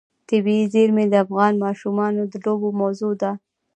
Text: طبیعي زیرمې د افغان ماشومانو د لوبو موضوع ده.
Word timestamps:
طبیعي 0.29 0.65
زیرمې 0.73 1.05
د 1.09 1.13
افغان 1.25 1.53
ماشومانو 1.65 2.21
د 2.31 2.33
لوبو 2.43 2.69
موضوع 2.81 3.13
ده. 3.21 3.31